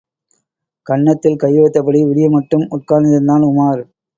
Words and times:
கன்னத்தில் 0.87 1.37
கைவைத்தபடி 1.43 2.01
விடியுமட்டும் 2.07 2.65
உட்கார்ந்திருந்தான் 2.71 3.47
உமார். 3.49 3.83